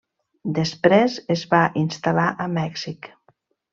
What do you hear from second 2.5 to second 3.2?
Mèxic.